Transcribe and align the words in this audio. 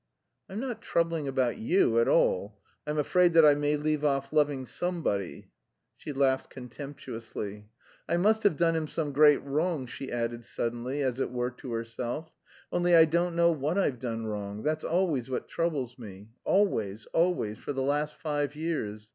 "I'm 0.49 0.59
not 0.59 0.81
troubling 0.81 1.27
about 1.27 1.59
you 1.59 1.99
at 1.99 2.07
all. 2.07 2.57
I'm 2.87 2.97
afraid 2.97 3.35
that 3.35 3.45
I 3.45 3.53
may 3.53 3.77
leave 3.77 4.03
off 4.03 4.33
loving 4.33 4.65
somebody." 4.65 5.51
She 5.95 6.11
laughed 6.11 6.49
contemptuously. 6.49 7.69
"I 8.09 8.17
must 8.17 8.41
have 8.41 8.57
done 8.57 8.75
him 8.75 8.87
some 8.87 9.11
great 9.11 9.43
wrong," 9.43 9.85
she 9.85 10.11
added 10.11 10.43
suddenly, 10.43 11.03
as 11.03 11.19
it 11.19 11.29
were 11.29 11.51
to 11.51 11.73
herself, 11.73 12.33
"only 12.71 12.95
I 12.95 13.05
don't 13.05 13.35
know 13.35 13.51
what 13.51 13.77
I've 13.77 13.99
done 13.99 14.25
wrong; 14.25 14.63
that's 14.63 14.83
always 14.83 15.29
what 15.29 15.47
troubles 15.47 15.99
me. 15.99 16.29
Always, 16.45 17.05
always, 17.13 17.59
for 17.59 17.71
the 17.71 17.83
last 17.83 18.15
five 18.15 18.55
years. 18.55 19.09